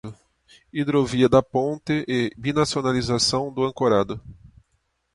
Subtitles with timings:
[0.73, 4.19] Hidrovia da ponte e binacionalização do ancorado